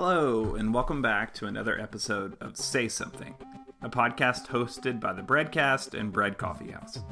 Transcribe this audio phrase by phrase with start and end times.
[0.00, 3.34] Hello, and welcome back to another episode of Say Something,
[3.82, 7.02] a podcast hosted by the Breadcast and Bread Coffee House.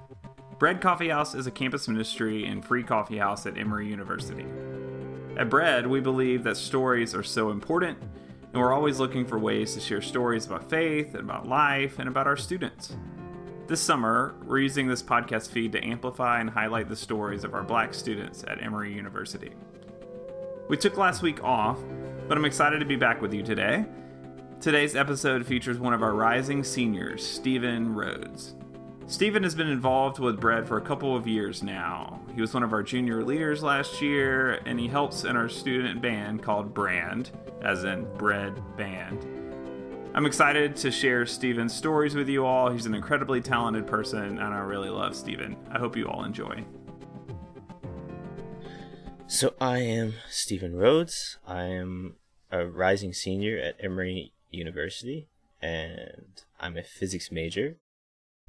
[0.61, 4.47] Bread Coffee House is a campus ministry and free coffee house at Emory University.
[5.37, 7.99] At Bread, we believe that stories are so important,
[8.53, 12.09] and we're always looking for ways to share stories about faith and about life and
[12.09, 12.97] about our students.
[13.67, 17.65] This summer, we're using this podcast feed to amplify and highlight the stories of our
[17.65, 19.51] black students at Emory University.
[20.69, 21.79] We took last week off,
[22.29, 23.85] but I'm excited to be back with you today.
[24.61, 28.57] Today's episode features one of our rising seniors, Stephen Rhodes.
[29.07, 32.21] Stephen has been involved with Bread for a couple of years now.
[32.35, 36.03] He was one of our junior leaders last year, and he helps in our student
[36.03, 37.31] band called Brand,
[37.63, 39.25] as in Bread Band.
[40.13, 42.71] I'm excited to share Stephen's stories with you all.
[42.71, 45.57] He's an incredibly talented person, and I really love Stephen.
[45.71, 46.65] I hope you all enjoy.
[49.29, 51.39] So I am Stephen Rhodes.
[51.47, 52.15] I am
[52.53, 55.29] a rising senior at Emory University,
[55.61, 57.77] and I'm a physics major.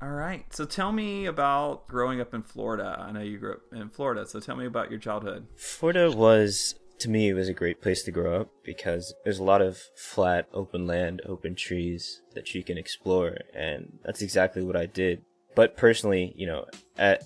[0.02, 0.46] All right.
[0.54, 2.96] So tell me about growing up in Florida.
[3.00, 5.48] I know you grew up in Florida, so tell me about your childhood.
[5.58, 9.44] Florida was, to me, it was a great place to grow up because there's a
[9.44, 14.76] lot of flat, open land, open trees that you can explore, and that's exactly what
[14.78, 15.24] I did.
[15.56, 16.66] But personally, you know,
[17.00, 17.24] at,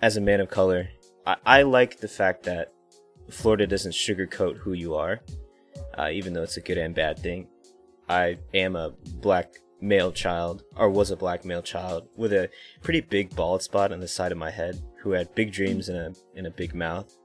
[0.00, 0.88] as a man of color,
[1.30, 2.72] I, I like the fact that
[3.30, 5.20] Florida doesn't sugarcoat who you are,
[5.96, 7.46] uh, even though it's a good and bad thing.
[8.08, 12.50] I am a black male child, or was a black male child, with a
[12.82, 15.98] pretty big bald spot on the side of my head, who had big dreams and
[15.98, 17.16] a and a big mouth.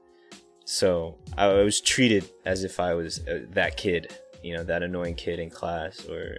[0.64, 5.16] So I was treated as if I was uh, that kid, you know, that annoying
[5.16, 6.38] kid in class, or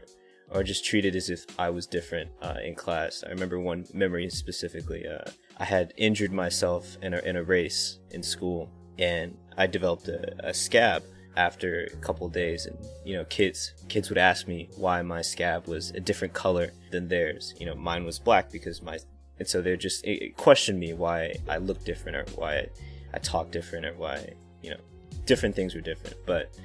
[0.51, 3.23] or just treated as if I was different uh, in class.
[3.25, 5.05] I remember one memory specifically.
[5.07, 10.07] Uh, I had injured myself in a in a race in school, and I developed
[10.07, 11.03] a, a scab
[11.37, 12.75] after a couple days and
[13.05, 17.07] you know kids kids would ask me why my scab was a different color than
[17.07, 18.97] theirs you know mine was black because my
[19.37, 22.67] and so they just it, questioned me why i looked different or why I,
[23.13, 24.79] I talk different or why you know
[25.25, 26.57] different things were different but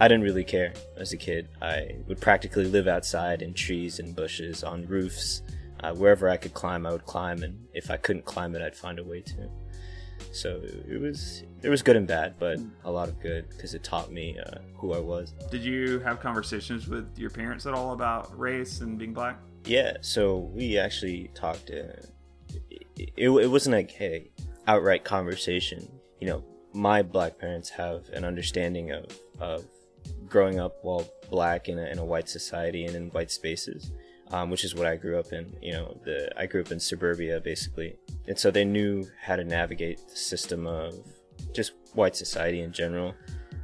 [0.00, 4.14] i didn't really care as a kid i would practically live outside in trees and
[4.14, 5.42] bushes on roofs
[5.80, 8.76] uh, wherever i could climb i would climb and if i couldn't climb it i'd
[8.76, 9.48] find a way to
[10.32, 13.82] so it was it was good and bad, but a lot of good because it
[13.82, 15.32] taught me uh, who I was.
[15.50, 19.40] Did you have conversations with your parents at all about race and being black?
[19.64, 21.70] Yeah, so we actually talked.
[21.70, 22.02] Uh,
[22.70, 24.30] it, it, it wasn't like a
[24.66, 25.88] outright conversation.
[26.20, 29.06] You know, my black parents have an understanding of
[29.40, 29.64] of
[30.28, 33.90] growing up while black in a, in a white society and in white spaces
[34.30, 35.54] um, which is what I grew up in.
[35.60, 37.96] You know, the I grew up in suburbia basically,
[38.26, 40.94] and so they knew how to navigate the system of
[41.52, 43.14] just white society in general,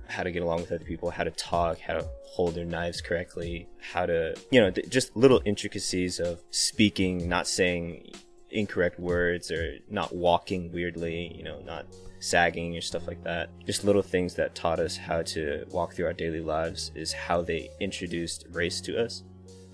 [0.09, 3.01] how to get along with other people, how to talk, how to hold their knives
[3.01, 8.11] correctly, how to you know just little intricacies of speaking, not saying
[8.55, 11.87] incorrect words or not walking weirdly, you know, not
[12.21, 13.51] sagging or stuff like that.
[13.67, 17.43] Just little things that taught us how to walk through our daily lives is how
[17.43, 19.23] they introduced race to us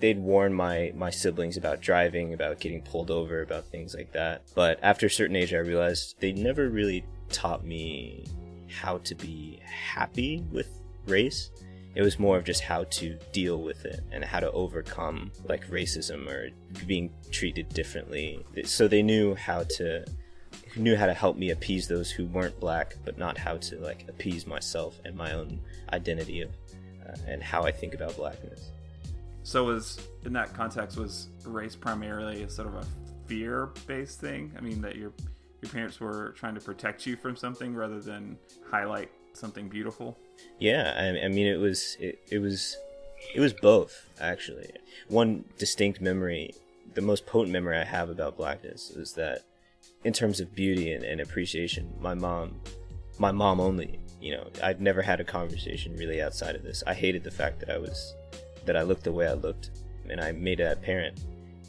[0.01, 4.41] they'd warn my my siblings about driving, about getting pulled over, about things like that.
[4.53, 8.25] But after a certain age, I realized they never really taught me
[8.67, 10.67] how to be happy with
[11.07, 11.51] race.
[11.93, 15.67] It was more of just how to deal with it and how to overcome like
[15.69, 16.49] racism or
[16.85, 18.45] being treated differently.
[18.63, 20.05] So they knew how to
[20.75, 24.05] knew how to help me appease those who weren't black, but not how to like
[24.07, 25.59] appease myself and my own
[25.91, 26.51] identity of
[27.07, 28.71] uh, and how I think about blackness.
[29.43, 32.85] So was in that context was race primarily a sort of a
[33.25, 34.53] fear based thing?
[34.57, 35.11] I mean that your
[35.61, 38.37] your parents were trying to protect you from something rather than
[38.69, 40.17] highlight something beautiful.
[40.59, 42.77] Yeah, I, I mean it was it, it was
[43.35, 44.71] it was both actually.
[45.07, 46.53] One distinct memory,
[46.93, 49.43] the most potent memory I have about blackness is that
[50.03, 52.59] in terms of beauty and, and appreciation, my mom
[53.19, 56.83] my mom only, you know, I've never had a conversation really outside of this.
[56.87, 58.15] I hated the fact that I was
[58.65, 59.71] that I looked the way I looked,
[60.09, 61.19] and I made it apparent.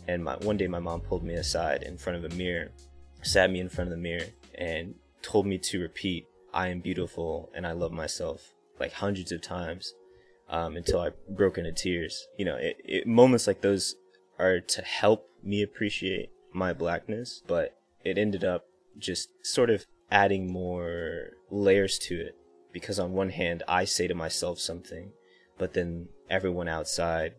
[0.09, 2.71] And my, one day, my mom pulled me aside in front of a mirror,
[3.23, 4.27] sat me in front of the mirror,
[4.57, 9.43] and told me to repeat, "I am beautiful and I love myself," like hundreds of
[9.43, 9.95] times,
[10.49, 12.27] um, until I broke into tears.
[12.37, 13.97] You know, it, it, moments like those
[14.39, 18.67] are to help me appreciate my blackness, but it ended up
[18.99, 22.37] just sort of adding more layers to it
[22.73, 25.13] because on one hand I say to myself something
[25.63, 27.35] but then everyone outside,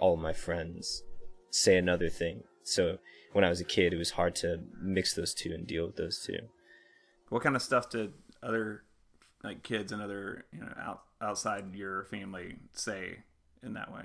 [0.00, 1.02] all my friends,
[1.50, 2.44] say another thing.
[2.62, 2.96] So
[3.32, 5.96] when I was a kid, it was hard to mix those two and deal with
[5.96, 6.38] those two.
[7.28, 8.84] What kind of stuff did other
[9.42, 13.18] like kids and other you know out, outside your family say
[13.62, 14.02] in that way?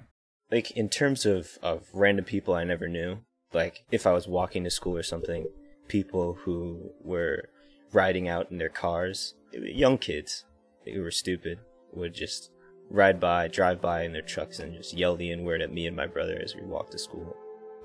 [0.51, 3.19] Like in terms of of random people I never knew,
[3.53, 5.47] like if I was walking to school or something,
[5.87, 7.49] people who were
[7.91, 10.45] riding out in their cars, young kids
[10.85, 11.59] who were stupid
[11.93, 12.51] would just
[12.89, 15.87] ride by, drive by in their trucks and just yell the N word at me
[15.87, 17.35] and my brother as we walked to school.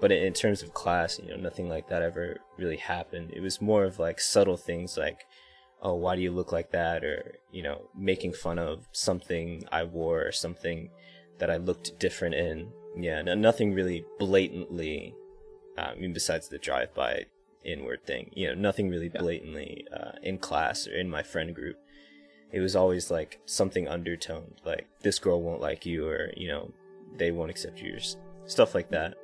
[0.00, 3.32] But in terms of class, you know, nothing like that ever really happened.
[3.34, 5.26] It was more of like subtle things like,
[5.82, 7.04] oh, why do you look like that?
[7.04, 10.90] Or, you know, making fun of something I wore or something
[11.38, 12.70] that I looked different in.
[12.96, 15.14] Yeah, no, nothing really blatantly,
[15.78, 17.26] uh, I mean, besides the drive by
[17.64, 21.76] N-word thing, you know, nothing really blatantly uh, in class or in my friend group
[22.52, 26.72] it was always like something undertoned, like this girl won't like you, or you know,
[27.16, 28.00] they won't accept you, or
[28.46, 29.14] stuff like that.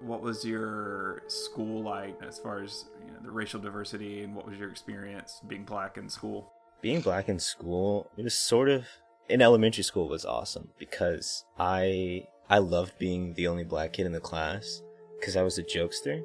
[0.00, 4.46] What was your school like as far as you know, the racial diversity, and what
[4.46, 6.52] was your experience being black in school?
[6.82, 8.84] Being black in school, it was sort of
[9.28, 14.12] in elementary school was awesome because I I loved being the only black kid in
[14.12, 14.82] the class
[15.18, 16.22] because I was a jokester.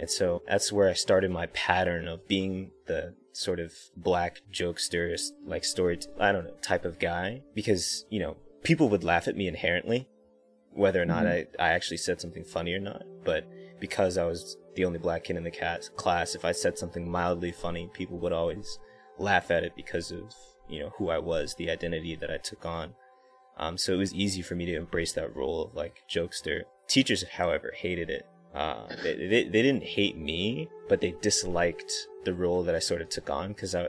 [0.00, 5.18] And so that's where I started my pattern of being the sort of black jokester,
[5.44, 7.42] like story, I don't know, type of guy.
[7.54, 10.08] Because, you know, people would laugh at me inherently,
[10.78, 11.60] whether or not mm-hmm.
[11.60, 13.02] I, I actually said something funny or not.
[13.24, 13.46] But
[13.80, 17.10] because I was the only black kid in the cat class, if I said something
[17.10, 18.78] mildly funny, people would always
[19.18, 20.34] laugh at it because of,
[20.68, 22.94] you know, who I was, the identity that I took on.
[23.56, 26.62] Um, so it was easy for me to embrace that role of like jokester.
[26.86, 31.92] Teachers, however, hated it uh, they, they, they didn't hate me, but they disliked
[32.24, 33.54] the role that I sort of took on.
[33.54, 33.88] Cause I,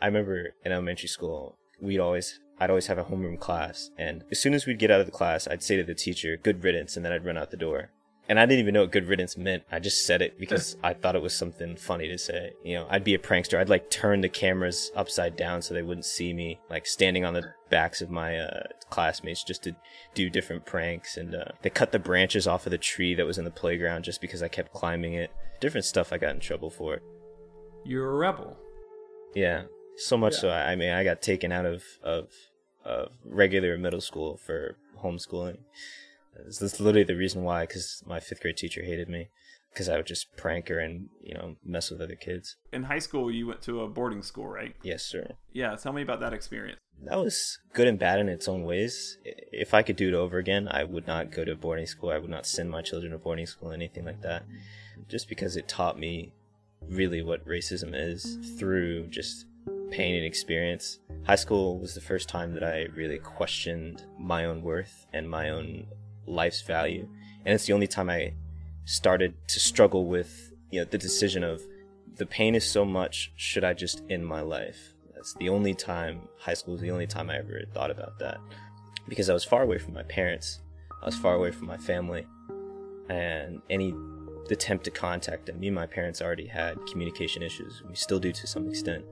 [0.00, 3.90] I remember in elementary school, we'd always, I'd always have a homeroom class.
[3.98, 6.36] And as soon as we'd get out of the class, I'd say to the teacher,
[6.36, 6.96] good riddance.
[6.96, 7.90] And then I'd run out the door
[8.30, 9.64] and I didn't even know what good riddance meant.
[9.72, 12.52] I just said it because I thought it was something funny to say.
[12.62, 13.58] You know, I'd be a prankster.
[13.58, 17.34] I'd like turn the cameras upside down so they wouldn't see me, like standing on
[17.34, 19.74] the backs of my uh, classmates just to
[20.14, 21.16] do different pranks.
[21.16, 24.04] And uh, they cut the branches off of the tree that was in the playground
[24.04, 25.32] just because I kept climbing it.
[25.58, 27.00] Different stuff I got in trouble for.
[27.84, 28.56] You're a rebel.
[29.34, 29.64] Yeah,
[29.96, 30.40] so much yeah.
[30.40, 30.50] so.
[30.50, 32.28] I mean, I got taken out of of
[32.84, 35.58] of regular middle school for homeschooling.
[36.34, 39.28] That's literally the reason why, because my fifth grade teacher hated me,
[39.72, 42.56] because I would just prank her and you know mess with other kids.
[42.72, 44.74] In high school, you went to a boarding school, right?
[44.82, 45.32] Yes, sir.
[45.52, 46.78] Yeah, tell me about that experience.
[47.04, 49.18] That was good and bad in its own ways.
[49.24, 52.10] If I could do it over again, I would not go to boarding school.
[52.10, 54.44] I would not send my children to boarding school, anything like that,
[55.08, 56.32] just because it taught me
[56.82, 59.46] really what racism is through just
[59.90, 60.98] pain and experience.
[61.24, 65.50] High school was the first time that I really questioned my own worth and my
[65.50, 65.86] own
[66.26, 67.08] life's value.
[67.44, 68.34] And it's the only time I
[68.84, 71.62] started to struggle with, you know, the decision of
[72.16, 74.94] the pain is so much, should I just end my life?
[75.14, 78.38] That's the only time, high school was the only time I ever thought about that.
[79.08, 80.60] Because I was far away from my parents,
[81.02, 82.26] I was far away from my family,
[83.08, 83.94] and any
[84.50, 87.82] attempt to contact them, me and my parents already had communication issues.
[87.88, 89.04] We still do to some extent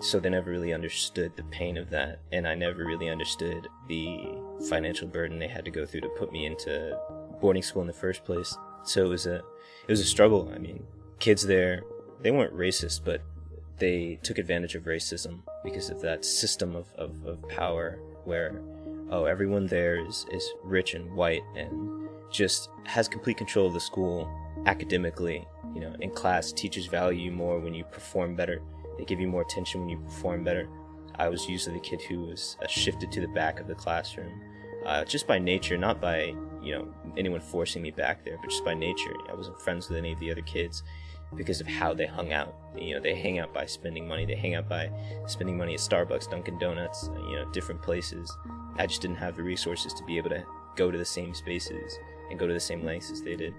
[0.00, 4.26] so they never really understood the pain of that and i never really understood the
[4.68, 6.98] financial burden they had to go through to put me into
[7.44, 8.56] boarding school in the first place.
[8.84, 10.50] So it was a it was a struggle.
[10.54, 10.82] I mean
[11.18, 11.82] kids there
[12.22, 13.20] they weren't racist but
[13.78, 18.62] they took advantage of racism because of that system of, of, of power where
[19.10, 23.80] oh everyone there is, is rich and white and just has complete control of the
[23.80, 24.28] school
[24.66, 25.46] academically.
[25.74, 28.62] You know in class teachers value you more when you perform better
[28.98, 30.68] they give you more attention when you perform better.
[31.16, 34.40] I was usually the kid who was uh, shifted to the back of the classroom,
[34.84, 38.64] uh, just by nature, not by you know anyone forcing me back there, but just
[38.64, 39.14] by nature.
[39.28, 40.82] I wasn't friends with any of the other kids
[41.36, 42.54] because of how they hung out.
[42.76, 44.24] You know, they hang out by spending money.
[44.24, 44.90] They hang out by
[45.26, 48.32] spending money at Starbucks, Dunkin' Donuts, you know, different places.
[48.76, 50.44] I just didn't have the resources to be able to
[50.76, 51.98] go to the same spaces
[52.30, 53.54] and go to the same lengths as they did.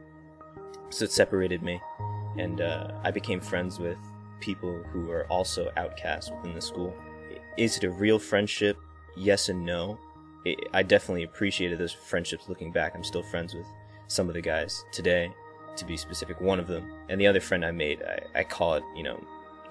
[0.89, 1.81] So it separated me,
[2.37, 3.97] and uh, I became friends with
[4.39, 6.95] people who are also outcasts within the school.
[7.57, 8.77] Is it a real friendship?
[9.15, 9.97] Yes and no.
[10.73, 12.93] I definitely appreciated those friendships looking back.
[12.95, 13.65] I'm still friends with
[14.07, 15.31] some of the guys today,
[15.75, 16.91] to be specific, one of them.
[17.09, 19.19] And the other friend I made, I, I call it, you know,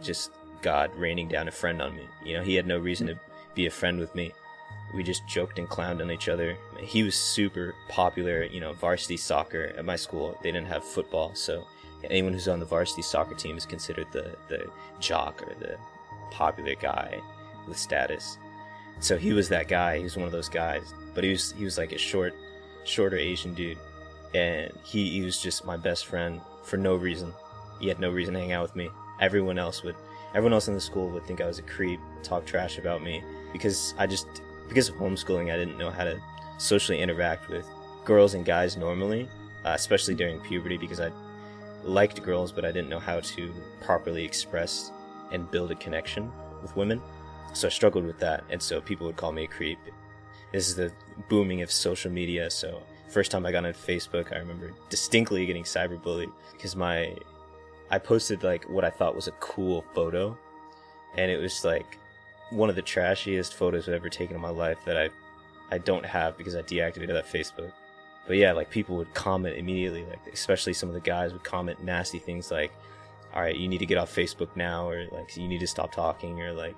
[0.03, 2.09] just God raining down a friend on me.
[2.25, 3.21] You know, he had no reason to
[3.55, 4.33] be a friend with me.
[4.95, 6.57] We just joked and clowned on each other.
[6.79, 10.39] He was super popular, you know, varsity soccer at my school.
[10.43, 11.67] They didn't have football, so
[12.11, 14.67] anyone who's on the varsity soccer team is considered the, the
[15.01, 15.77] jock or the
[16.31, 17.21] popular guy
[17.67, 18.39] with status.
[19.01, 19.99] So he was that guy.
[19.99, 20.95] He was one of those guys.
[21.15, 22.35] But he was he was like a short,
[22.85, 23.79] shorter Asian dude,
[24.35, 27.33] and he, he was just my best friend for no reason.
[27.81, 28.91] He had no reason to hang out with me.
[29.21, 29.97] Everyone else would,
[30.31, 33.23] everyone else in the school would think I was a creep, talk trash about me,
[33.53, 34.27] because I just
[34.69, 36.21] because of homeschooling, I didn't know how to
[36.59, 37.67] socially interact with
[38.05, 39.29] girls and guys normally,
[39.65, 41.11] uh, especially during puberty, because I
[41.85, 44.93] liked girls, but I didn't know how to properly express
[45.33, 46.31] and build a connection
[46.63, 47.01] with women.
[47.53, 49.79] So I struggled with that, and so people would call me a creep.
[50.53, 50.93] This is the
[51.29, 55.63] booming of social media, so first time I got on Facebook, I remember distinctly getting
[55.63, 57.15] cyberbullied because my
[57.91, 60.37] I posted like what I thought was a cool photo,
[61.17, 61.99] and it was like
[62.51, 65.11] one of the trashiest photos I've ever taken in my life that I
[65.71, 67.73] I don't have because I deactivated that Facebook.
[68.27, 71.83] But yeah, like people would comment immediately, like especially some of the guys would comment
[71.83, 72.73] nasty things like,
[73.35, 75.93] "All right, you need to get off Facebook now," or like, "You need to stop
[75.93, 76.75] talking," or like,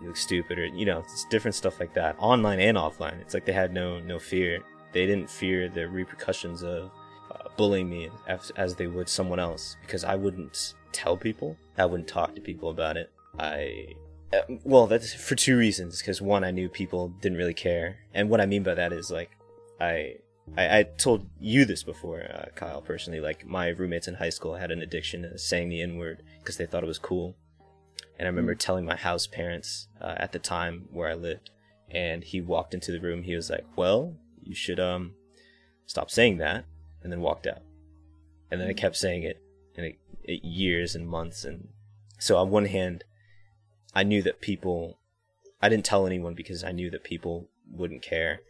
[0.00, 3.20] "You look stupid," or you know, it's different stuff like that, online and offline.
[3.20, 4.60] It's like they had no no fear.
[4.92, 6.90] They didn't fear the repercussions of
[7.30, 11.56] uh, bullying me as, as they would someone else because I wouldn't tell people.
[11.78, 13.10] I wouldn't talk to people about it.
[13.38, 13.94] I
[14.32, 15.98] uh, well, that's for two reasons.
[15.98, 19.10] Because one, I knew people didn't really care, and what I mean by that is
[19.10, 19.30] like,
[19.80, 20.16] I
[20.56, 22.82] I, I told you this before, uh, Kyle.
[22.82, 26.22] Personally, like my roommates in high school had an addiction to saying the N word
[26.38, 27.36] because they thought it was cool,
[28.18, 31.50] and I remember telling my house parents uh, at the time where I lived,
[31.90, 33.22] and he walked into the room.
[33.22, 35.14] He was like, "Well, you should um
[35.86, 36.64] stop saying that,"
[37.02, 37.62] and then walked out.
[38.50, 39.40] And then I kept saying it,
[39.76, 41.68] and it, it years and months, and
[42.18, 43.04] so on one hand,
[43.94, 44.98] I knew that people,
[45.60, 48.40] I didn't tell anyone because I knew that people wouldn't care,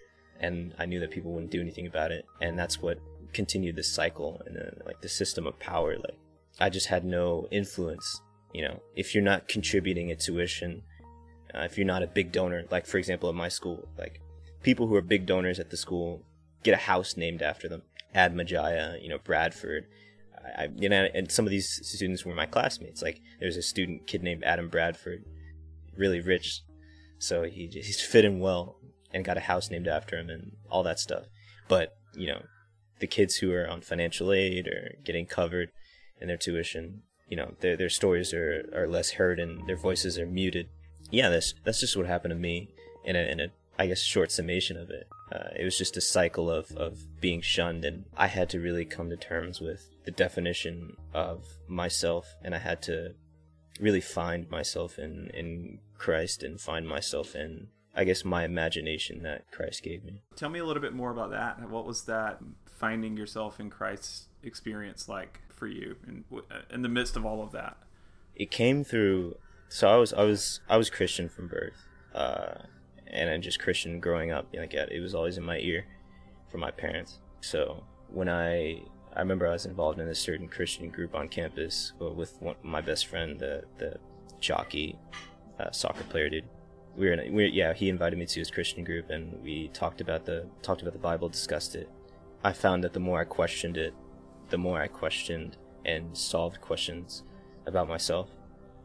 [0.42, 2.98] and I knew that people wouldn't do anything about it, and that's what
[3.32, 5.96] continued this cycle and then like the system of power.
[5.96, 6.18] Like
[6.60, 8.20] I just had no influence.
[8.52, 10.82] You know, if you're not contributing a tuition,
[11.54, 14.20] uh, if you're not a big donor, like for example at my school, like
[14.62, 16.22] people who are big donors at the school
[16.62, 17.82] get a house named after them.
[18.14, 19.86] Ad Majaya, you know, Bradford.
[20.58, 23.00] I, you know, and some of these students were my classmates.
[23.00, 25.24] Like, there's a student kid named Adam Bradford,
[25.96, 26.62] really rich,
[27.18, 28.76] so he he's fit in well
[29.12, 31.24] and got a house named after him and all that stuff.
[31.68, 32.42] But you know,
[33.00, 35.70] the kids who are on financial aid or getting covered
[36.20, 40.18] in their tuition, you know, their their stories are, are less heard and their voices
[40.18, 40.68] are muted.
[41.10, 42.68] Yeah, that's that's just what happened to me
[43.04, 45.08] in a in a I guess short summation of it.
[45.32, 48.84] Uh, it was just a cycle of, of being shunned, and I had to really
[48.84, 53.14] come to terms with the definition of myself, and I had to
[53.80, 59.50] really find myself in, in Christ and find myself in, I guess, my imagination that
[59.50, 60.22] Christ gave me.
[60.36, 61.68] Tell me a little bit more about that.
[61.68, 66.24] What was that finding yourself in Christ experience like for you in,
[66.70, 67.76] in the midst of all of that?
[68.34, 69.36] It came through.
[69.68, 71.86] So I was I was I was Christian from birth.
[72.14, 72.54] Uh,
[73.06, 74.46] and I'm just Christian growing up.
[74.54, 75.84] Like it was always in my ear
[76.50, 77.18] from my parents.
[77.40, 78.82] So when I
[79.14, 82.80] I remember I was involved in a certain Christian group on campus with one, my
[82.80, 83.98] best friend, the the
[84.40, 84.98] jockey,
[85.60, 86.44] uh, soccer player dude.
[86.96, 90.00] We were in we yeah he invited me to his Christian group and we talked
[90.00, 91.88] about the talked about the Bible, discussed it.
[92.44, 93.94] I found that the more I questioned it,
[94.50, 97.22] the more I questioned and solved questions
[97.66, 98.28] about myself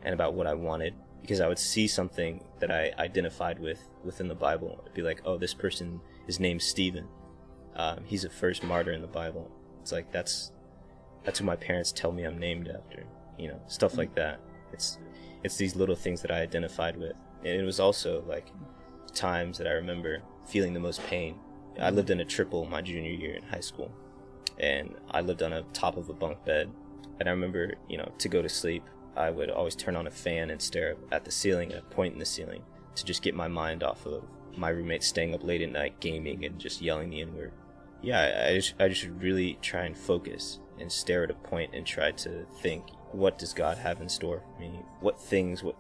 [0.04, 4.28] and about what I wanted because I would see something that I identified with within
[4.28, 4.80] the Bible.
[4.84, 7.08] It'd be like, oh, this person is named Stephen.
[7.76, 9.52] Um, he's the first martyr in the Bible.
[9.82, 10.52] It's like that's
[11.24, 13.04] that's who my parents tell me I'm named after.
[13.38, 14.40] You know, stuff like that.
[14.72, 14.98] It's
[15.44, 17.14] it's these little things that I identified with,
[17.44, 18.48] and it was also like
[19.14, 21.40] times that I remember feeling the most pain.
[21.80, 23.92] I lived in a triple my junior year in high school,
[24.60, 26.72] and I lived on a top of a bunk bed.
[27.20, 28.84] And I remember, you know, to go to sleep,
[29.16, 32.14] I would always turn on a fan and stare at the ceiling, at a point
[32.14, 32.64] in the ceiling,
[32.96, 34.24] to just get my mind off of
[34.56, 37.52] my roommate staying up late at night gaming and just yelling the N word.
[38.02, 41.86] Yeah, I just, I just really try and focus and stare at a point and
[41.86, 44.80] try to think, what does God have in store for me?
[45.00, 45.76] What things, what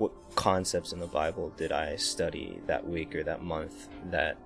[0.00, 4.36] what concepts in the Bible did I study that week or that month that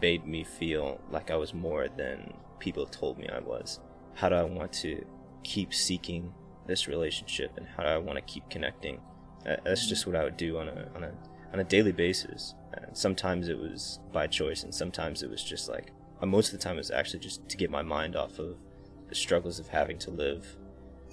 [0.00, 3.80] made me feel like I was more than people told me I was?
[4.14, 5.04] How do I want to
[5.42, 6.32] keep seeking
[6.66, 9.00] this relationship and how do I want to keep connecting.
[9.44, 11.12] That's just what I would do on a on a
[11.52, 12.54] on a daily basis.
[12.72, 16.58] And sometimes it was by choice, and sometimes it was just like uh, most of
[16.58, 18.56] the time it was actually just to get my mind off of
[19.08, 20.56] the struggles of having to live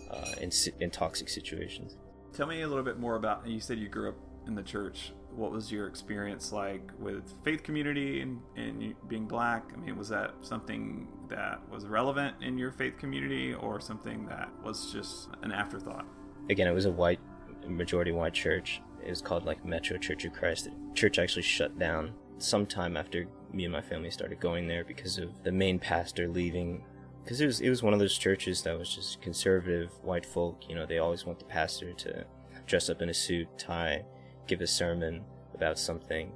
[0.10, 1.98] uh, in in toxic situations.
[2.34, 3.46] Tell me a little bit more about.
[3.46, 4.16] You said you grew up
[4.48, 5.12] in the church.
[5.36, 9.72] What was your experience like with faith community and, and being black?
[9.74, 14.50] I mean, was that something that was relevant in your faith community or something that
[14.64, 16.06] was just an afterthought?
[16.50, 17.20] Again, it was a white,
[17.68, 18.82] majority white church.
[19.06, 20.66] It was called like Metro Church of Christ.
[20.66, 25.18] The church actually shut down sometime after me and my family started going there because
[25.18, 26.84] of the main pastor leaving.
[27.24, 30.68] Because it was it was one of those churches that was just conservative white folk.
[30.68, 32.26] You know, they always want the pastor to
[32.66, 34.04] dress up in a suit, tie,
[34.48, 35.24] give a sermon,
[35.62, 36.32] about something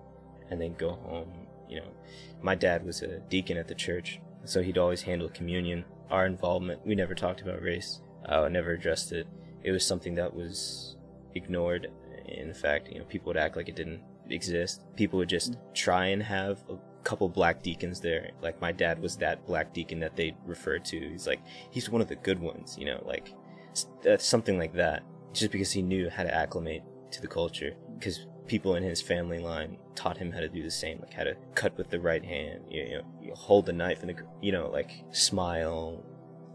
[0.50, 1.32] and then go home.
[1.68, 1.88] You know,
[2.42, 5.84] my dad was a deacon at the church, so he'd always handle communion.
[6.12, 9.28] Our involvement, we never talked about race, uh, never addressed it.
[9.64, 10.96] It was something that was
[11.34, 11.88] ignored.
[12.28, 14.84] In fact, you know, people would act like it didn't exist.
[14.96, 18.32] People would just try and have a couple black deacons there.
[18.42, 21.00] Like my dad was that black deacon that they referred to.
[21.00, 23.34] He's like, he's one of the good ones, you know, like
[24.10, 25.04] uh, something like that.
[25.32, 27.76] Just because he knew how to acclimate to the culture.
[27.98, 31.24] Because people in his family line taught him how to do the same, like how
[31.24, 34.52] to cut with the right hand, you know, you hold the knife and the, you
[34.52, 36.04] know, like smile.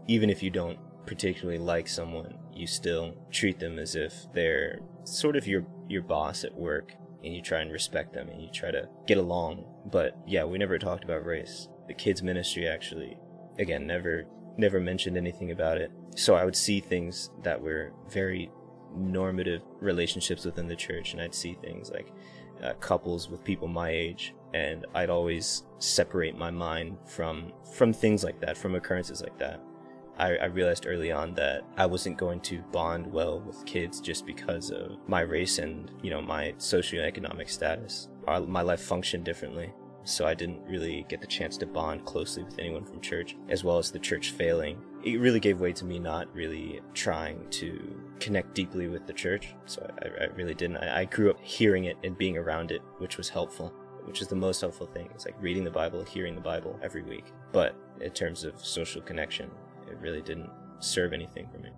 [0.07, 5.35] Even if you don't particularly like someone, you still treat them as if they're sort
[5.35, 6.93] of your your boss at work,
[7.23, 9.65] and you try and respect them and you try to get along.
[9.85, 11.67] But yeah, we never talked about race.
[11.87, 13.17] The kids ministry actually,
[13.59, 14.25] again, never
[14.57, 15.91] never mentioned anything about it.
[16.15, 18.51] So I would see things that were very
[18.95, 22.11] normative relationships within the church, and I'd see things like
[22.61, 28.23] uh, couples with people my age, and I'd always separate my mind from from things
[28.23, 29.61] like that, from occurrences like that.
[30.17, 34.25] I, I realized early on that I wasn't going to bond well with kids just
[34.25, 38.09] because of my race and you know my socioeconomic status.
[38.27, 42.59] My life functioned differently, so I didn't really get the chance to bond closely with
[42.59, 44.79] anyone from church, as well as the church failing.
[45.03, 49.55] It really gave way to me not really trying to connect deeply with the church,
[49.65, 50.77] so I, I really didn't.
[50.77, 53.73] I grew up hearing it and being around it, which was helpful
[54.05, 55.09] which is the most helpful thing.
[55.13, 57.25] It's like reading the Bible, hearing the Bible every week.
[57.51, 59.51] But in terms of social connection,
[59.91, 61.69] it really didn't serve anything for me.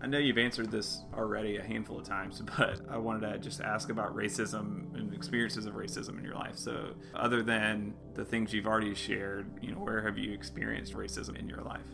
[0.00, 3.60] I know you've answered this already a handful of times, but I wanted to just
[3.60, 6.56] ask about racism and experiences of racism in your life.
[6.56, 11.36] So, other than the things you've already shared, you know, where have you experienced racism
[11.38, 11.86] in your life?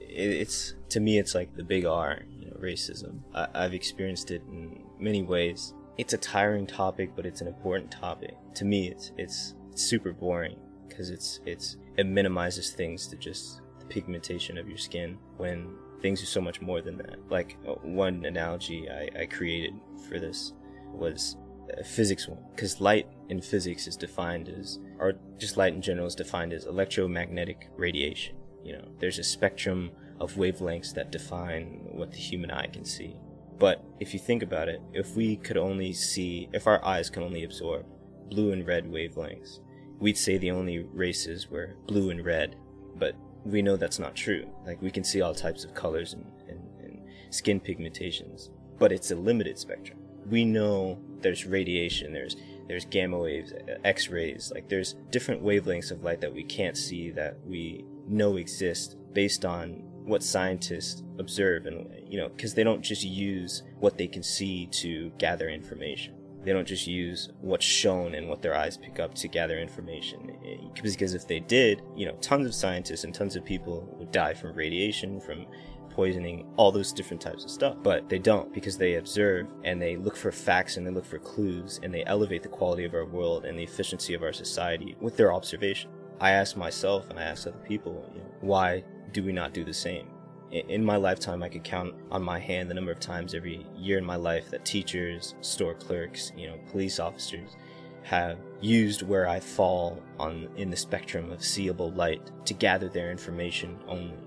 [0.00, 3.20] It's to me, it's like the big R, you know, racism.
[3.34, 5.74] I, I've experienced it in many ways.
[5.98, 8.34] It's a tiring topic, but it's an important topic.
[8.54, 10.58] To me, it's it's, super boring
[10.88, 13.60] because it's it's it minimizes things to just
[13.90, 17.18] pigmentation of your skin when things are so much more than that.
[17.28, 19.74] Like uh, one analogy I, I created
[20.08, 20.54] for this
[20.92, 21.36] was
[21.78, 26.06] a physics one, because light in physics is defined as, or just light in general
[26.06, 28.36] is defined as electromagnetic radiation.
[28.64, 33.16] You know, there's a spectrum of wavelengths that define what the human eye can see.
[33.58, 37.22] But if you think about it, if we could only see, if our eyes can
[37.22, 37.86] only absorb
[38.30, 39.60] blue and red wavelengths,
[39.98, 42.56] we'd say the only races were blue and red.
[42.96, 44.46] But we know that's not true.
[44.66, 47.00] Like we can see all types of colors and, and, and
[47.30, 49.98] skin pigmentations, but it's a limited spectrum.
[50.28, 52.36] We know there's radiation, there's
[52.68, 57.36] there's gamma waves, X-rays, like there's different wavelengths of light that we can't see that
[57.44, 63.04] we know exist based on what scientists observe and you know because they don't just
[63.04, 68.28] use what they can see to gather information they don't just use what's shown and
[68.28, 70.70] what their eyes pick up to gather information.
[70.82, 74.34] Because if they did, you know, tons of scientists and tons of people would die
[74.34, 75.46] from radiation, from
[75.90, 77.76] poisoning, all those different types of stuff.
[77.82, 81.18] But they don't because they observe and they look for facts and they look for
[81.18, 84.96] clues and they elevate the quality of our world and the efficiency of our society
[85.00, 85.90] with their observation.
[86.20, 89.64] I ask myself and I ask other people, you know, why do we not do
[89.64, 90.08] the same?
[90.50, 93.98] In my lifetime, I could count on my hand the number of times every year
[93.98, 97.56] in my life that teachers, store clerks, you know, police officers
[98.02, 103.10] have used where I fall on in the spectrum of seeable light to gather their
[103.10, 104.18] information only,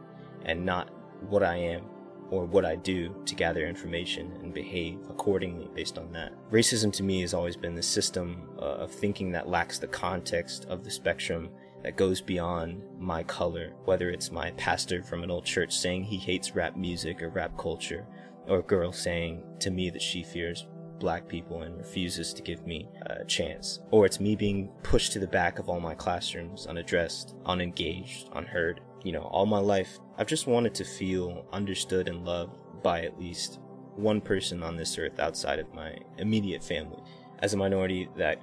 [0.46, 0.90] and not
[1.30, 1.84] what I am
[2.30, 6.34] or what I do to gather information and behave accordingly based on that.
[6.52, 10.66] Racism to me has always been the system uh, of thinking that lacks the context
[10.66, 11.50] of the spectrum
[11.84, 16.18] that goes beyond my color, whether it's my pastor from an old church saying he
[16.18, 18.06] hates rap music or rap culture,
[18.48, 20.66] or a girl saying to me that she fears
[21.00, 25.20] black people and refuses to give me a chance, or it's me being pushed to
[25.20, 28.80] the back of all my classrooms, unaddressed, unengaged, unheard.
[29.04, 33.20] You know, all my life, I've just wanted to feel understood and loved by at
[33.20, 33.60] least
[33.96, 37.04] one person on this earth outside of my immediate family.
[37.40, 38.42] As a minority that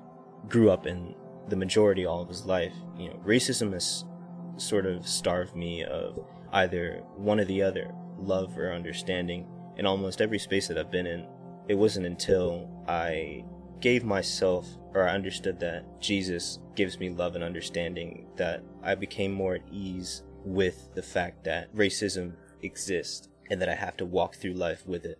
[0.48, 1.14] grew up in
[1.48, 4.04] the majority all of his life, you know, racism has
[4.56, 6.18] sort of starved me of
[6.52, 9.46] either one or the other, love or understanding.
[9.76, 11.26] In almost every space that I've been in,
[11.68, 13.44] it wasn't until I
[13.80, 19.32] gave myself or I understood that Jesus gives me love and understanding that I became
[19.32, 24.36] more at ease with the fact that racism exists and that I have to walk
[24.36, 25.18] through life with it.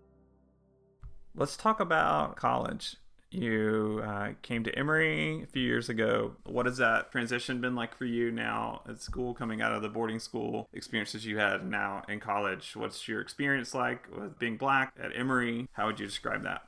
[1.34, 2.96] Let's talk about college.
[3.30, 6.32] You uh, came to Emory a few years ago.
[6.44, 9.88] What has that transition been like for you now at school, coming out of the
[9.88, 12.74] boarding school experiences you had now in college?
[12.74, 15.68] What's your experience like with being black at Emory?
[15.72, 16.62] How would you describe that?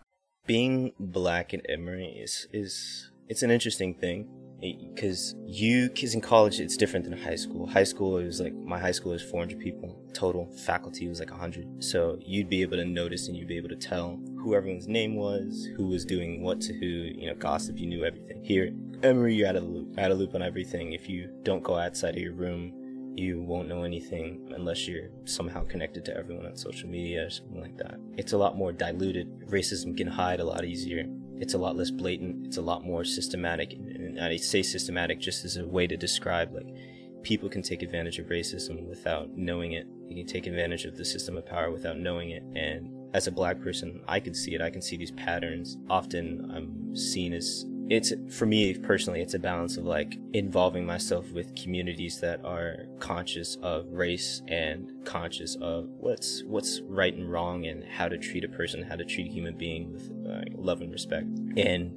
[0.46, 4.28] Being black at Emory is, is it's an interesting thing
[4.62, 7.66] because you kids in college it's different than high school.
[7.66, 10.46] High school it was like my high school was 400 people total.
[10.64, 13.76] Faculty was like 100 so you'd be able to notice and you'd be able to
[13.76, 17.86] tell who everyone's name was who was doing what to who you know gossip you
[17.86, 18.42] knew everything.
[18.44, 18.72] Here
[19.02, 19.98] emory you're out of the loop.
[19.98, 20.92] Out of the loop on everything.
[20.92, 22.72] If you don't go outside of your room
[23.14, 27.60] you won't know anything unless you're somehow connected to everyone on social media or something
[27.60, 27.96] like that.
[28.16, 29.28] It's a lot more diluted.
[29.50, 31.04] Racism can hide a lot easier
[31.42, 35.44] it's a lot less blatant it's a lot more systematic and i say systematic just
[35.44, 36.74] as a way to describe like
[37.22, 39.86] people can take advantage of racism without knowing it.
[40.08, 42.42] You can take advantage of the system of power without knowing it.
[42.54, 44.60] And as a black person i can see it.
[44.60, 45.78] I can see these patterns.
[45.88, 51.30] Often i'm seen as it's for me personally it's a balance of like involving myself
[51.32, 57.66] with communities that are conscious of race and conscious of what's what's right and wrong
[57.66, 60.80] and how to treat a person how to treat a human being with uh, love
[60.80, 61.26] and respect.
[61.56, 61.92] And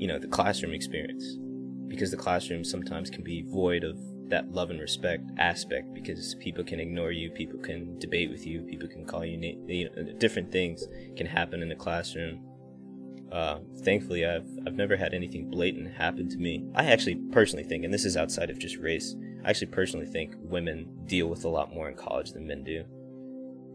[0.00, 1.36] you know the classroom experience.
[1.88, 3.98] Because the classroom sometimes can be void of
[4.28, 8.62] that love and respect aspect because people can ignore you people can debate with you
[8.62, 12.40] people can call you, na- you know, different things can happen in the classroom
[13.32, 16.64] uh, thankfully, I've I've never had anything blatant happen to me.
[16.74, 19.14] I actually personally think, and this is outside of just race,
[19.44, 22.84] I actually personally think women deal with a lot more in college than men do.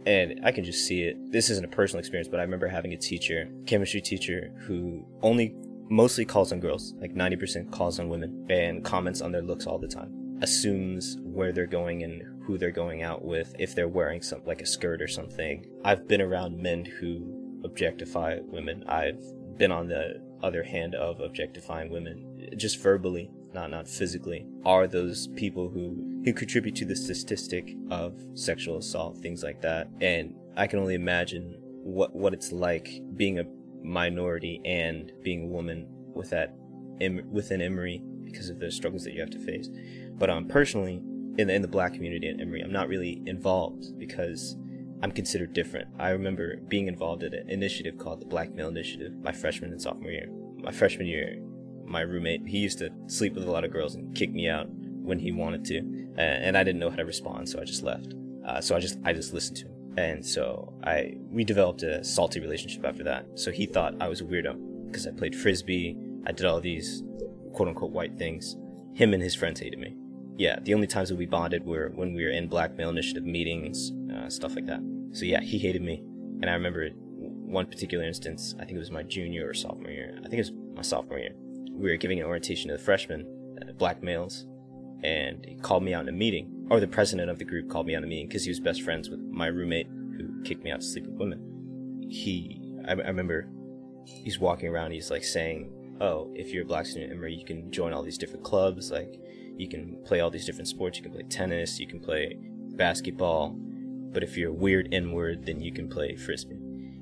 [0.06, 1.32] And I can just see it.
[1.32, 5.56] This isn't a personal experience, but I remember having a teacher, chemistry teacher, who only
[5.89, 9.80] mostly calls on girls, like 90% calls on women, and comments on their looks all
[9.80, 10.38] the time.
[10.41, 14.62] Assumes where they're going and who they're going out with, if they're wearing something like
[14.62, 15.65] a skirt or something.
[15.84, 18.84] I've been around men who objectify women.
[18.88, 19.24] I've
[19.58, 25.28] been on the other hand of objectifying women just verbally not not physically are those
[25.30, 29.89] people who who contribute to the statistic of sexual assault things like that.
[30.02, 33.46] And i can only imagine what what it's like being a
[33.84, 36.56] minority and being a woman with that
[37.32, 39.70] within emory because of the struggles that you have to face.
[40.13, 41.02] But um personally
[41.38, 44.56] in the, in the black community at emory i'm not really involved because
[45.01, 45.88] I'm considered different.
[45.99, 49.81] I remember being involved in an initiative called the Black Male Initiative my freshman and
[49.81, 50.29] sophomore year.
[50.58, 51.38] My freshman year,
[51.86, 54.67] my roommate, he used to sleep with a lot of girls and kick me out
[54.69, 55.77] when he wanted to,
[56.17, 58.15] and I didn't know how to respond, so I just left.
[58.47, 62.03] Uh, so I just I just listened to him, and so I we developed a
[62.03, 63.27] salty relationship after that.
[63.36, 67.03] So he thought I was a weirdo because I played frisbee, I did all these
[67.53, 68.55] quote unquote white things.
[68.93, 69.95] Him and his friends hated me.
[70.38, 73.25] Yeah, the only times that we bonded were when we were in Black Male Initiative
[73.25, 74.82] meetings, uh, stuff like that.
[75.12, 76.04] So yeah, he hated me,
[76.41, 78.56] and I remember one particular instance.
[78.60, 80.15] I think it was my junior or sophomore year.
[80.19, 81.36] I think it was my sophomore year.
[81.71, 83.25] We were giving an orientation to the freshmen,
[83.62, 84.45] uh, black males,
[85.04, 87.88] and he called me out in a meeting, or the president of the group called
[87.88, 90.63] me out in a meeting because he was best friends with my roommate who kicked
[90.63, 92.08] me out to sleep with women.
[92.10, 93.49] He, I, I remember,
[94.06, 94.91] he's walking around.
[94.91, 98.04] He's like saying, "Oh, if you're a black student at Emory, you can join all
[98.04, 98.91] these different clubs.
[98.91, 99.19] Like,
[99.58, 100.97] you can play all these different sports.
[100.97, 101.80] You can play tennis.
[101.80, 102.38] You can play
[102.75, 103.58] basketball."
[104.15, 106.58] But if you're a weird N-word, then you can play frisbee.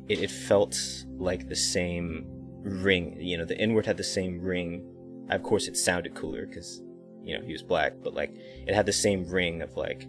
[0.09, 0.75] It, it felt
[1.15, 2.25] like the same
[2.63, 3.15] ring.
[3.21, 4.83] You know, the N-word had the same ring.
[5.29, 6.81] Of course, it sounded cooler because
[7.23, 10.07] you know he was black, but like it had the same ring of like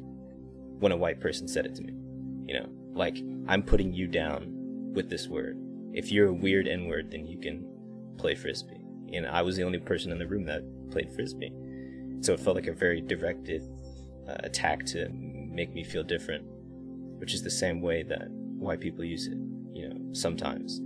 [0.79, 1.93] when a white person said it to me.
[2.47, 4.47] You know, like I'm putting you down
[4.95, 5.59] with this word.
[5.93, 7.69] If you're a weird N-word, then you can
[8.17, 8.81] play frisbee.
[9.13, 11.53] And I was the only person in the room that played frisbee,
[12.23, 13.63] so it felt like a very directed
[14.27, 16.47] uh, attack to make me feel different
[17.19, 19.39] which is the same way that white people use it,
[19.73, 20.81] you know, sometimes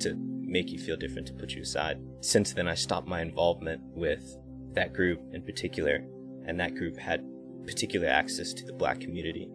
[0.00, 1.98] to make you feel different, to put you aside.
[2.20, 4.36] Since then, I stopped my involvement with
[4.74, 6.04] that group in particular,
[6.46, 7.24] and that group had
[7.64, 9.48] particular access to the black community.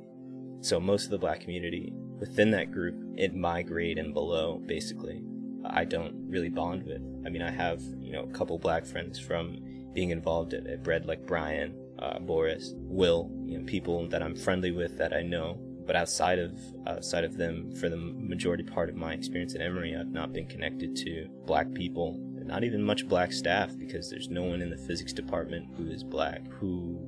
[0.62, 5.22] So most of the black community within that group, in my grade and below, basically,
[5.66, 7.02] I don't really bond with.
[7.26, 9.60] I mean, I have, you know, a couple black friends from
[9.94, 14.36] being involved at, at Bread like Brian, uh, Boris, Will, you know, people that I'm
[14.36, 18.90] friendly with that I know but outside of outside of them, for the majority part
[18.90, 23.08] of my experience at Emory, I've not been connected to black people, not even much
[23.08, 27.00] black staff, because there's no one in the physics department who is black who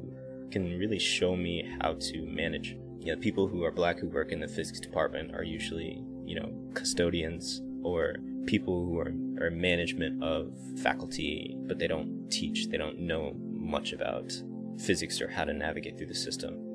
[0.49, 2.77] can really show me how to manage.
[2.99, 6.39] You know, people who are black who work in the physics department are usually, you
[6.39, 8.15] know, custodians or
[8.45, 9.13] people who are,
[9.45, 14.33] are management of faculty, but they don't teach, they don't know much about
[14.79, 16.68] physics or how to navigate through the system.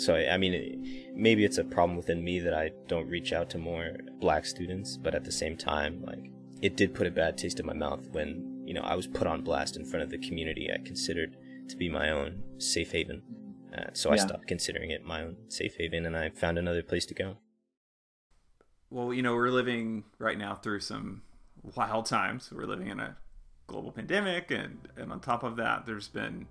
[0.00, 3.58] So, I mean, maybe it's a problem within me that I don't reach out to
[3.58, 6.30] more black students, but at the same time, like,
[6.62, 9.26] it did put a bad taste in my mouth when, you know, I was put
[9.26, 11.36] on blast in front of the community I considered
[11.68, 13.22] to be my own safe haven.
[13.76, 17.04] Uh, so I stopped considering it my own safe haven and I found another place
[17.06, 17.36] to go.
[18.88, 21.22] Well, you know, we're living right now through some
[21.76, 22.50] wild times.
[22.50, 23.18] We're living in a
[23.66, 26.46] global pandemic, and and on top of that, there's been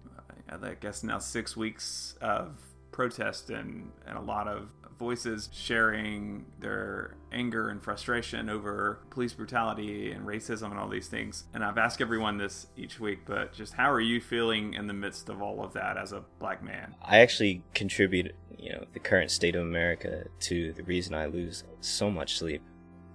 [0.49, 2.57] I guess now six weeks of
[2.99, 10.11] protest and and a lot of voices sharing their anger and frustration over police brutality
[10.11, 11.45] and racism and all these things.
[11.53, 14.93] And I've asked everyone this each week, but just how are you feeling in the
[14.93, 16.93] midst of all of that as a black man?
[17.01, 21.63] I actually contribute, you know, the current state of America to the reason I lose
[21.79, 22.61] so much sleep.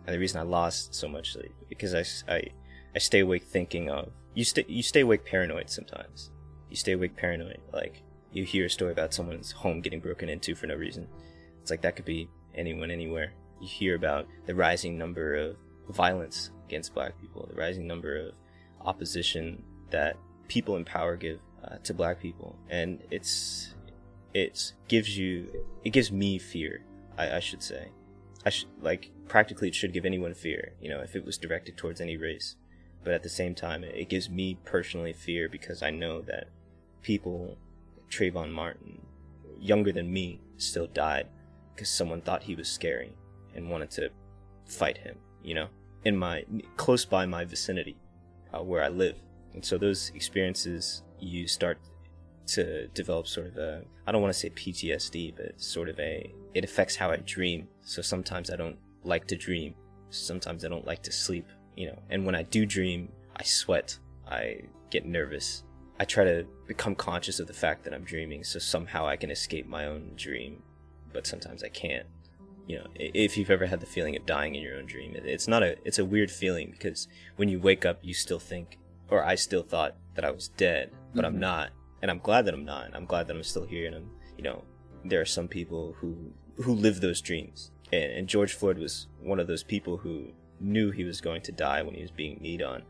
[0.07, 2.43] And the reason I lost so much sleep because I, I,
[2.95, 6.31] I stay awake thinking of you stay you stay awake paranoid sometimes.
[6.71, 8.03] You stay awake paranoid like
[8.35, 11.09] you hear a story about someone's home getting broken into for no reason
[11.65, 13.33] it's like that could be anyone, anywhere.
[13.59, 15.57] You hear about the rising number of
[15.89, 18.35] violence against black people, the rising number of
[18.83, 23.73] opposition that people in power give uh, to black people, and it's
[24.35, 25.49] it gives you
[25.85, 26.85] it gives me fear.
[27.17, 27.89] I, I should say,
[28.45, 30.75] I like practically it should give anyone fear.
[30.83, 32.57] You know, if it was directed towards any race,
[33.05, 36.49] but at the same time, it gives me personally fear because I know that
[37.01, 37.57] people,
[38.11, 39.01] Trayvon Martin,
[39.59, 41.29] younger than me, still died
[41.75, 43.17] because someone thought he was scary
[43.55, 44.11] and wanted to
[44.67, 45.69] fight him, you know,
[46.05, 46.45] in my
[46.77, 47.97] close by my vicinity
[48.53, 49.17] uh, where I live.
[49.55, 51.79] And so those experiences, you start
[52.47, 56.33] to develop sort of a, I don't want to say PTSD, but sort of a,
[56.53, 57.69] it affects how I dream.
[57.83, 59.75] So sometimes I don't like to dream.
[60.11, 63.99] Sometimes I don't like to sleep, you know, and when I do dream, I sweat.
[64.29, 65.65] I get nervous.
[65.99, 69.31] I try to become conscious of the fact that I'm dreaming so somehow I can
[69.31, 70.63] escape my own dream
[71.15, 72.07] but sometimes I can't.
[72.67, 75.49] You know, if you've ever had the feeling of dying in your own dream, it's
[75.49, 78.79] not a it's a weird feeling because when you wake up, you still think,
[79.11, 81.35] or I still thought that I was dead, but mm-hmm.
[81.35, 81.71] I'm not,
[82.03, 82.91] and I'm glad that I'm not.
[82.95, 84.65] I'm glad that I'm still here, and I'm, you know,
[85.05, 89.41] there are some people who who live those dreams, and, and George Floyd was one
[89.41, 92.63] of those people who knew he was going to die when he was being kneed
[92.63, 92.83] on,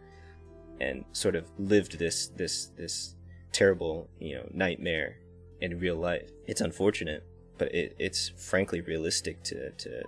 [0.80, 3.14] and sort of lived this this this
[3.52, 5.16] terrible you know nightmare
[5.60, 6.30] in real life.
[6.46, 7.24] It's unfortunate,
[7.58, 10.02] but it, it's frankly realistic to, to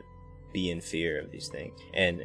[0.52, 1.78] be in fear of these things.
[1.94, 2.20] And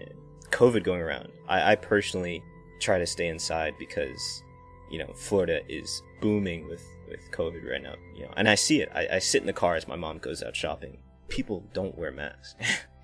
[0.50, 2.44] COVID going around, I, I personally
[2.80, 4.44] try to stay inside because,
[4.90, 7.96] you know, Florida is booming with, with COVID right now.
[8.16, 8.92] You know, and I see it.
[8.94, 10.98] I, I sit in the car as my mom goes out shopping.
[11.30, 12.56] People don't wear masks.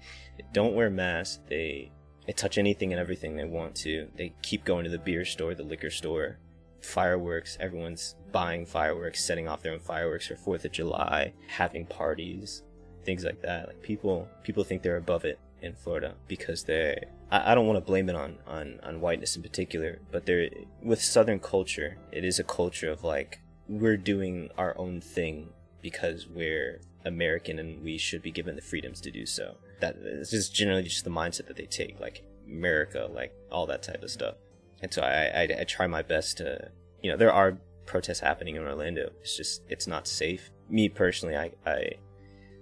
[0.54, 1.40] don't wear masks.
[1.48, 1.92] They
[2.28, 4.10] they touch anything and everything they want to.
[4.16, 6.38] They keep going to the beer store, the liquor store,
[6.82, 7.58] fireworks.
[7.60, 12.64] Everyone's buying fireworks, setting off their own fireworks for Fourth of July, having parties,
[13.06, 13.68] things like that.
[13.68, 17.02] Like people, people think they're above it in Florida because they.
[17.32, 20.50] I, I don't want to blame it on, on on whiteness in particular, but there
[20.84, 25.50] with Southern culture, it is a culture of like we're doing our own thing
[25.82, 29.56] because we're American and we should be given the freedoms to do so.
[29.80, 33.84] That is just generally just the mindset that they take, like America, like all that
[33.84, 34.36] type of stuff
[34.82, 36.70] and so I, I, I try my best to
[37.02, 39.12] you know there are protests happening in Orlando.
[39.22, 40.52] It's just it's not safe.
[40.70, 41.92] Me personally, I, I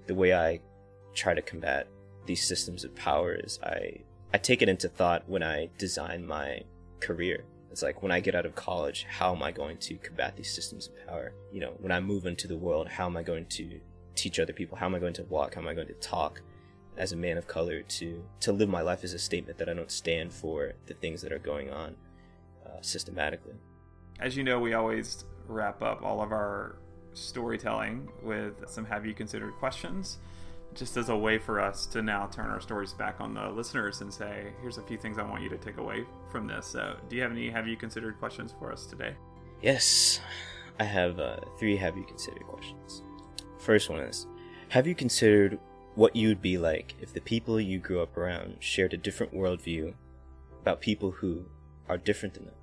[0.07, 0.59] the way I
[1.13, 1.87] try to combat
[2.25, 4.01] these systems of power is I
[4.33, 6.61] I take it into thought when I design my
[6.99, 7.43] career.
[7.71, 10.53] It's like when I get out of college, how am I going to combat these
[10.53, 11.33] systems of power?
[11.51, 13.81] You know, when I move into the world, how am I going to
[14.15, 14.77] teach other people?
[14.77, 15.55] How am I going to walk?
[15.55, 16.41] How am I going to talk
[16.97, 19.73] as a man of color to to live my life as a statement that I
[19.73, 21.95] don't stand for the things that are going on
[22.65, 23.55] uh, systematically.
[24.19, 26.77] As you know, we always wrap up all of our
[27.13, 30.17] storytelling with some have you considered questions
[30.73, 34.01] just as a way for us to now turn our stories back on the listeners
[34.01, 36.67] and say here's a few things i want you to take away from this.
[36.67, 39.15] So do you have any have you considered questions for us today?
[39.61, 40.19] Yes
[40.79, 43.01] i have uh, three have you considered questions.
[43.59, 44.27] First one is
[44.69, 45.59] have you considered
[45.95, 49.93] what you'd be like if the people you grew up around shared a different worldview
[50.61, 51.45] about people who
[51.87, 52.55] are different than them?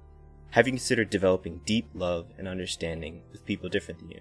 [0.50, 4.20] Have you considered developing deep love and understanding with people different than you?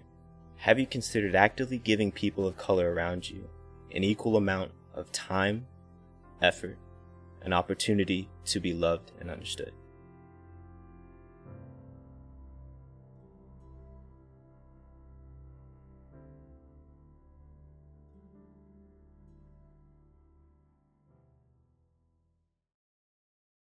[0.57, 3.49] Have you considered actively giving people of color around you
[3.93, 5.65] an equal amount of time,
[6.41, 6.77] effort,
[7.41, 9.73] and opportunity to be loved and understood?